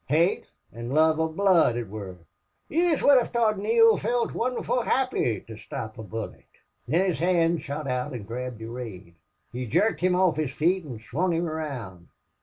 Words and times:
Hate 0.07 0.47
an' 0.73 0.89
love 0.89 1.19
of 1.19 1.35
blood 1.35 1.77
it 1.77 1.87
wor. 1.87 2.17
Yez 2.69 3.03
would 3.03 3.19
hev 3.19 3.29
thought 3.29 3.59
Neale 3.59 3.97
felt 3.97 4.33
wonderful 4.33 4.81
happy 4.81 5.41
to 5.41 5.55
sthop 5.55 5.95
a 5.95 6.01
bullet. 6.01 6.47
"Thin 6.89 7.05
his 7.05 7.19
hand 7.19 7.61
shot 7.61 7.87
out 7.87 8.11
an' 8.11 8.23
grabbed 8.23 8.57
Durade.... 8.59 9.13
He 9.53 9.67
jerked 9.67 10.01
him 10.01 10.15
off 10.15 10.37
his 10.37 10.49
feet 10.51 10.87
an' 10.87 10.97
swung 10.99 11.33
him 11.33 11.45
round. 11.45 12.07